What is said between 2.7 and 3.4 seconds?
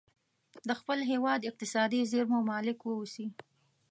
واوسي.